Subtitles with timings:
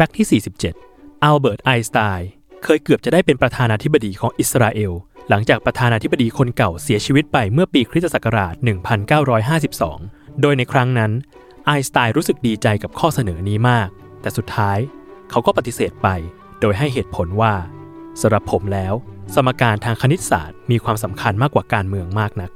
[0.00, 0.42] Fact ที่
[0.82, 2.28] 47 อัลเบิร์ต ไอน์สไตน์
[2.64, 4.92] เคยเกือบจะได้เป็นประธานาธิบดีของอิสราเอล
[5.28, 8.54] หลังจากประธานาธิบดีคนเก่าเสียชีวิตไปเมื่อปีคริสตศักราช
[9.28, 11.12] 1952 โดยในครั้งนั้น
[11.66, 13.88] ไอน์สไตน์รู้สึกดีใจกับข้อเสนอนี้มาก
[14.20, 14.78] แต่สุดท้าย
[15.30, 16.08] เขาก็ปฏิเสธไป
[16.60, 17.54] โดยให้เหตุผลว่า
[18.20, 18.94] สำหรับผมแล้ว
[19.34, 22.50] สมการทางคณิตศาสตร์มีความสำคัญมากกว่าการเมืองมากนัก